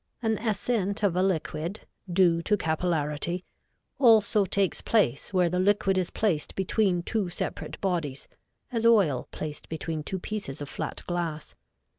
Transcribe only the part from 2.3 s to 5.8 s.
to capillarity, also takes place, where the